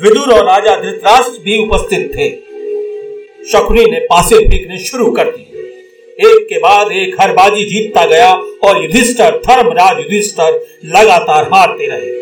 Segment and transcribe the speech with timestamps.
[0.00, 2.30] विदुर और राजा धृतराष्ट्र भी उपस्थित थे।
[3.44, 5.62] शकुनी ने पासे फेंकने शुरू कर दिए।
[6.20, 8.32] एक के बाद एक हर बाजी जीतता गया
[8.64, 12.12] और युधिष्ठर, धर्मराज युधिष्ठर लगातार हारते रहे।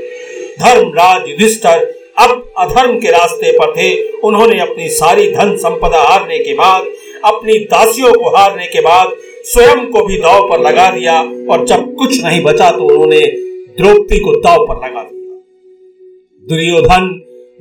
[0.56, 3.90] धर्मराज युधिष्ठर अब अधर्म के रास्ते पर थे।
[4.20, 6.86] उन्होंने अपनी सारी धन संपदा हारने के बाद,
[7.24, 11.94] अपनी दासियों को हारने के बाद स्वयं को भी दाव पर लगा दिया और जब
[11.94, 13.20] कुछ नहीं बचा तो उन्होंने
[13.78, 15.40] द्रौपदी को दाव पर लगा दिया।
[16.46, 17.08] दुर्योधन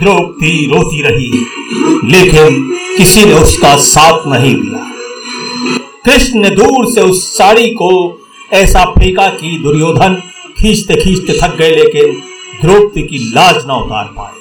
[0.00, 1.30] द्रौपदी रोती रही,
[2.10, 2.62] लेकिन
[2.96, 4.86] किसी ने उसका साथ नहीं दिया।
[6.04, 7.90] कृष्ण ने दूर से उस साड़ी को
[8.52, 10.14] ऐसा फेंका कि दुर्योधन
[10.58, 12.22] खींचते खींचते थक गए, लेकिन
[12.62, 14.36] द्रौपदी की लाज ना उतार पाए।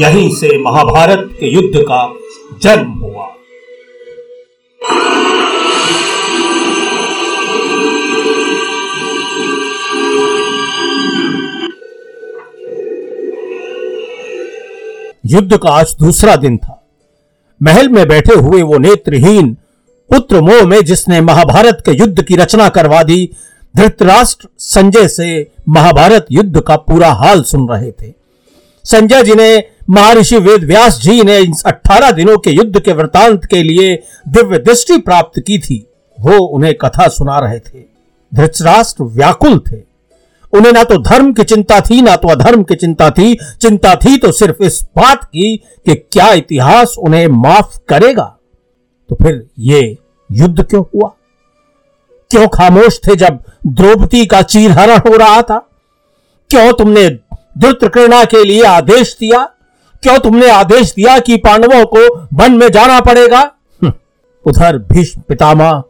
[0.00, 2.04] यहीं से महाभारत के युद्ध का
[2.62, 3.05] जन्म
[15.30, 16.86] युद्ध का आज दूसरा दिन था।
[17.62, 19.56] महल में बैठे हुए वो नेत्रहीन
[20.10, 23.30] पुत्र मोह में जिसने महाभारत के युद्ध की रचना करवा दी,
[23.76, 28.12] धृतराष्ट्र संजय से महाभारत युद्ध का पूरा हाल सुन रहे थे।
[28.84, 33.62] संजय जी ने महर्षि वेद व्यास जी ने अठारह दिनों के युद्ध के वृतांत के
[33.62, 35.86] लिए दिव्य दृष्टि प्राप्त की थी।
[36.20, 37.84] वो उन्हें कथा सुना रहे थे।
[38.34, 39.95] धृतराष्ट्र व्याकुल थे।
[40.52, 44.16] उन्हें ना तो धर्म की चिंता थी ना तो अधर्म की चिंता थी। चिंता थी
[44.16, 48.24] तो सिर्फ़ इस बात की कि क्या इतिहास उन्हें माफ़ करेगा।
[49.10, 49.96] तो फिर ये
[50.30, 51.12] युद्ध क्यों हुआ?
[52.30, 55.58] क्यों खामोश थे जब द्रौपदी का चीरहरण हो रहा था?
[56.50, 57.08] क्यों तुमने
[57.58, 59.44] कृणा के लिए आदेश दिया?
[60.02, 63.38] क्यों तुमने आदेश दिया कि पांडवों को वन में जाना पड़ेगा?
[63.38, 63.92] हम्म,
[64.46, 65.82] उधर भीष्म पितामह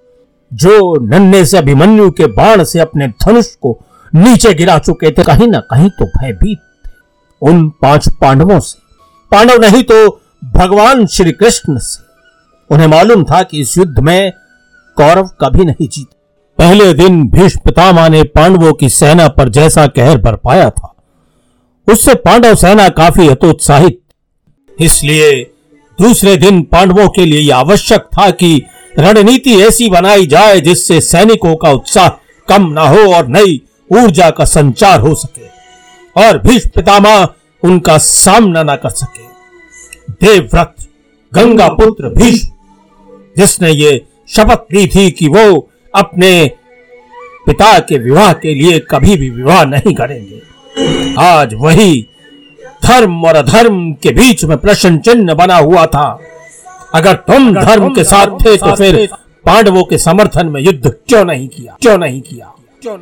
[0.52, 3.79] जो नन्हे से अभिमन्यु के बाण से अपने धनुष को
[4.14, 6.58] नीचे गिरा चुके थे, कहीं ना कहीं तो भयभीत
[7.43, 8.79] उन पाँच पांडवों से,
[9.32, 10.08] पांडव नहीं तो
[10.55, 12.05] भगवान श्री कृष्ण से,
[12.70, 14.32] उन्हें मालूम था कि इस युद्ध में
[14.97, 16.06] कौरव कभी नहीं जीत।
[16.58, 20.93] पहले दिन भीष्म पितामह ने पांडवों की सेना पर जैसा कहर बरपाया था,
[21.87, 24.00] उससे पांडव सेना काफ़ी हतोत्साहित
[24.79, 25.32] इसलिए
[25.99, 28.61] दूसरे दिन पांडवों के लिए आवश्यक था कि
[28.99, 32.09] रणनीति ऐसी बनाई जाए जिससे सैनिकों का उत्साह
[32.49, 33.61] कम ना हो और नई
[33.91, 35.47] ऊर्जा का संचार हो सके
[36.17, 37.29] और भीष्म पितामह
[37.62, 39.25] उनका सामना न कर सके।
[40.21, 40.75] देवव्रत
[41.33, 42.49] गंगा पुत्र भीष्म
[43.37, 46.31] जिसने ये शपथ ली थी कि वो अपने
[47.47, 50.41] पिता के विवाह के लिए कभी भी विवाह नहीं करेंगे।
[51.21, 52.06] आज वही
[52.85, 56.09] धर्म और अधर्म के बीच में प्रश्न चिन्ह बना हुआ था।
[56.94, 59.06] अगर तुम धर्म के साथ थे तो फिर
[59.44, 61.77] पांडवों के समर्थन में युद्ध क्यों नहीं किया?
[61.81, 62.53] क्यों नहीं किया?
[62.83, 62.97] क्यों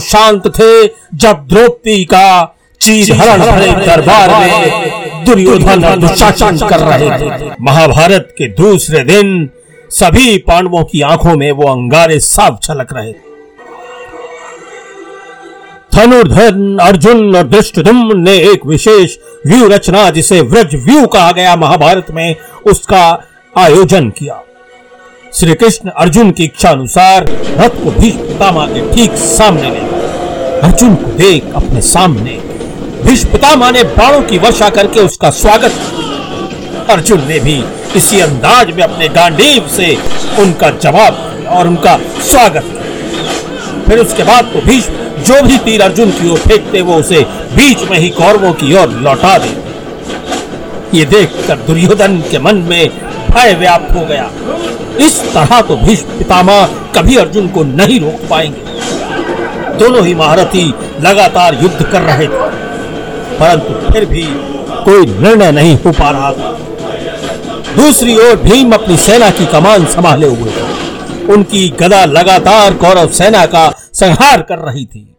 [0.00, 7.50] शांत थे जब द्रौपदी का चीज़ हरण भरे दरबार में दुर्योधन दुशासन कर रहे थे।
[7.60, 9.50] महाभारत के दूसरे दिन
[9.90, 13.34] सभी पांडवों की आँखों में वो अंगारे साफ़ छलक रहे थे।
[15.94, 19.16] धनुर्धन अर्जुन और दृष्टुम्न ने एक विशेष
[19.46, 23.28] व्यू रचना जिसे व्रज व्यू कहा गया महाभारत में उसका
[23.58, 24.43] आयोजन किया।
[25.36, 27.24] श्री कृष्ण अर्जुन की इच्छा अनुसार
[27.58, 29.80] रथ को भीष्म पितामह के ठीक सामने ले
[30.66, 32.36] अर्जुन को देख अपने सामने
[33.04, 37.56] भीष्म पितामह ने बाणों की वर्षा करके उसका स्वागत अर्जुन ने भी
[37.96, 39.92] इसी अंदाज में अपने गांडीव से
[40.42, 41.96] उनका जवाब और उनका
[42.30, 42.70] स्वागत
[43.88, 47.20] फिर उसके बाद तो भीष्म जो भी तीर अर्जुन की ओर फेंकते, वो उसे
[47.56, 49.52] बीच में ही कौरवों की ओर लौटा दे
[50.98, 52.88] ये देखकर दुर्योधन के मन में
[53.30, 54.30] भय व्याप्त हो गया।
[55.00, 58.62] इस तरह तो भीष्म पितामह कभी अर्जुन को नहीं रोक पाएँगे।
[59.78, 60.66] दोनों ही महारथी
[61.00, 62.50] लगातार युद्ध कर रहे थे,
[63.38, 64.22] परंतु फिर भी
[64.84, 66.52] कोई निर्णय नहीं हो पा रहा था।
[67.76, 73.44] दूसरी ओर भीम अपनी सेना की कमान संभाले हुए थे। उनकी गदा लगातार कौरव सेना
[73.46, 75.10] का संहार कर रही थी।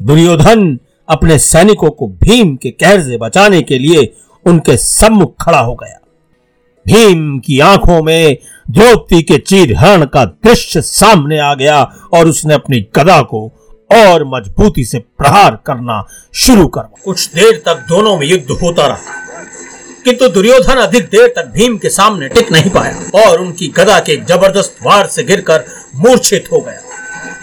[0.00, 0.78] दुर्योधन
[1.08, 4.12] अपने सैनिकों को भीम के कहर से बचाने के लिए
[4.46, 5.98] उनके सम्मुख खड़ा हो गया।
[6.86, 8.36] भीम की आँखों में
[8.70, 11.82] द्रौपदी के चीर हरण का दृश्य सामने आ गया
[12.14, 13.46] और उसने अपनी गदा को
[13.90, 16.02] और मजबूती से प्रहार करना
[16.34, 19.20] शुरू कर कुछ देर तक दोनों में युद्ध होता रहा
[20.04, 24.16] किंतु दुर्योधन अधिक देर तक भीम के सामने टिक नहीं पाया और उनकी गदा के
[24.16, 25.64] ज़बरदस्त वार से गिरकर
[25.96, 26.80] मूर्छित हो गया।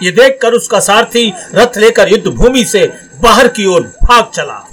[0.02, 2.84] ये देखकर उसका सारथी रथ लेकर युद्ध भूमि से
[3.22, 4.66] बाहर की ओर भाग चला।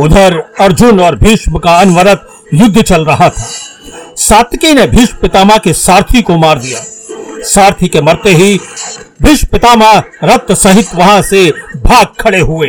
[0.00, 3.48] उधर अर्जुन और भीष्म का अनवरत युद्ध चल रहा था।
[4.30, 6.80] सातकी ने भीष्म पितामह के सारथी को मार दिया।
[7.44, 8.58] सारथी के मरते ही
[9.22, 12.68] भीष्म पितामह रथ सहित वहाँ से भाग खड़े हुए।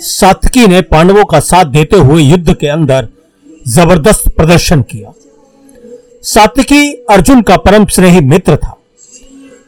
[0.00, 3.08] सातकी ने पांडवों का साथ देते हुए युद्ध के अंदर
[3.68, 5.12] ज़बरदस्त प्रदर्शन किया।
[6.24, 8.76] सातकी अर्जुन का परम स्नेही मित्र था।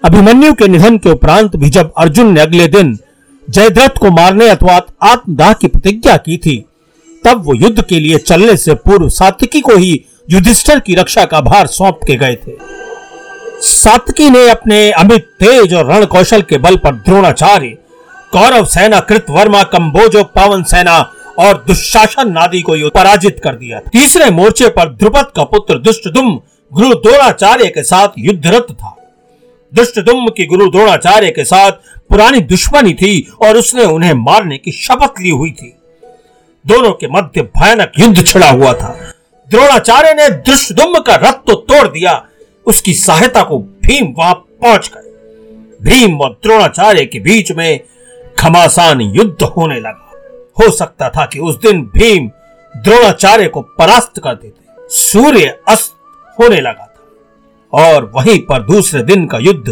[0.05, 2.99] अभिमन्यु के निधन के उपरांत भी जब अर्जुन ने अगले दिन
[3.49, 6.65] जयद्रथ को मारने अथवा आत्मदाह की प्रतिज्ञा की थी,
[7.25, 11.41] तब वो युद्ध के लिए चलने से पूर्व सात्विकी को ही युधिष्ठर की रक्षा का
[11.41, 12.57] भार सौंप के गए थे।
[13.63, 17.69] सातकी ने अपने अमित तेज और रण कौशल के बल पर द्रोणाचार्य,
[18.33, 20.99] कौरव सेना कृत वर्मा, कम्बोजो, पावन सेना
[21.39, 26.31] और दुशासन नादी को पराजित कर दिया तीसरे मोर्चे पर द्रुपद का पुत्र दुष्टदुम
[26.73, 28.95] गुरु द्रोणाचार्य के साथ युद्धरत था।
[29.73, 31.73] दुष्टदुम की गुरु द्रोणाचार्य के साथ
[32.11, 35.75] पुरानी दुश्मनी थी और उसने उन्हें मारने की शपथ ली हुई थी।
[36.65, 39.08] दोनों के मध्य भयानक युद्ध छिड़ा हुआ था।
[39.49, 42.23] द्रोणाचार्य ने दुष्टदुम का रथ तो तोड़ दिया।
[42.67, 45.07] उसकी सहायता को भीम वहाँ पहुँच गए।
[45.83, 47.81] भीम और द्रोणाचार्य के बीच में
[48.39, 50.13] घमासान युद्ध होने लगा।
[50.57, 52.29] हो सकता था कि उस दिन भीम
[52.75, 55.95] द्रोणाचार्य को परास्त कर देते। सूर्य अस्त
[56.37, 59.69] होने लगा था और वहीं पर दूसरे दिन का युद्ध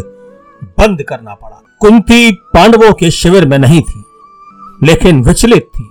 [0.78, 4.02] बंद करना पड़ा। कुंती पांडवों के शिविर में नहीं थी,
[4.82, 5.88] लेकिन विचलित थी।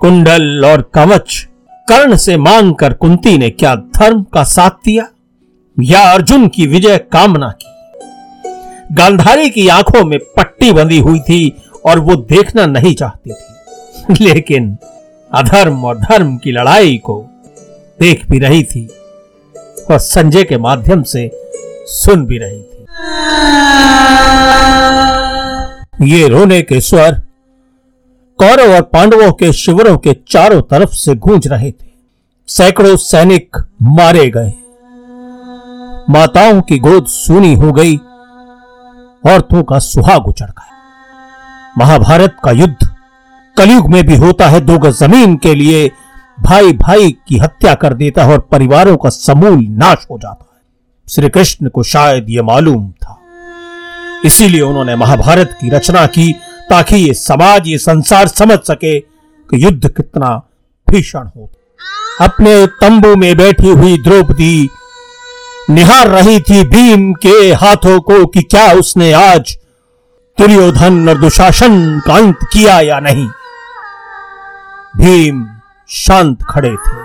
[0.00, 1.46] कुंडल और कवच
[1.88, 5.08] कर्ण से मांग कर कुंती ने क्या धर्म का साथ दिया?
[5.82, 7.68] या अर्जुन की विजय कामना की?
[8.92, 14.76] गांधारी की आँखों में पट्टी बंधी हुई थी और वो देखना नहीं चाहती थी। लेकिन
[15.34, 17.26] अधर्म और धर्म की लड़ाई को
[18.00, 18.88] देख भी रही थी
[19.90, 21.30] और संजय के माध्यम से
[21.86, 22.86] सुन भी रही थी।
[26.10, 27.22] ये रोने के स्वर
[28.42, 31.90] कौरव और पांडवों के शिविरों के चारों तरफ़ से गूंज रहे थे।
[32.48, 34.52] सैकड़ों सैनिक मारे गए।
[36.10, 37.96] माताओं की गोद सूनी हो गई,
[39.26, 40.76] औरतों का सुहाग उचड़ गया।
[41.78, 42.90] महाभारत का युद्ध
[43.56, 45.90] कलयुग में भी होता है, दो गज ज़मीन के लिए
[46.40, 50.62] भाई भाई की हत्या कर देता है और परिवारों का समूल नाश हो जाता है।
[51.10, 53.18] श्री कृष्ण को शायद यह मालूम था।
[54.24, 56.34] इसीलिए उन्होंने महाभारत की रचना की
[56.72, 60.28] ताकि ये समाज, ये संसार समझ सके कि युद्ध कितना
[60.90, 61.50] भीषण हो।
[62.20, 64.68] अपने तंबू में बैठी हुई द्रौपदी
[65.70, 69.58] निहार रही थी भीम के हाथों को कि क्या उसने आज
[70.38, 73.28] दुर्योधन और दुशासन का अंत किया या नहीं।
[74.96, 75.46] भीम
[75.88, 77.00] शांत खड़े थे।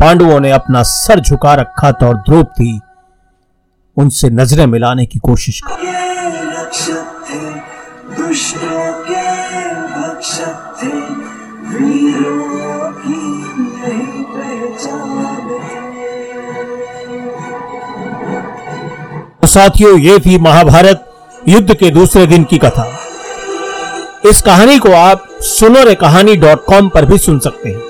[0.00, 2.80] पांडवों ने अपना सर झुका रखा था और द्रौपदी
[3.96, 7.07] उनसे नज़रें मिलाने की कोशिश की।
[19.40, 21.04] तो साथियों, ये थी महाभारत
[21.48, 22.98] युद्ध के दूसरे दिन की कथा।
[24.26, 27.82] इस कहानी को आप सुनोरे कहानी डॉट कॉम पर भी सुन सकते हैं।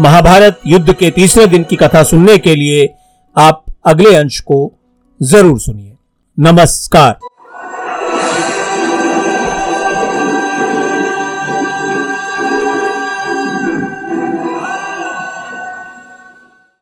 [0.00, 2.94] महाभारत युद्ध के तीसरे दिन की कथा सुनने के लिए
[3.38, 4.72] आप अगले अंश को
[5.22, 5.96] ज़रूर सुनिए।
[6.38, 7.18] नमस्कार।